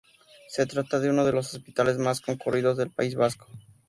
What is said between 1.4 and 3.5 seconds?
hospitales más concurridos del País Vasco.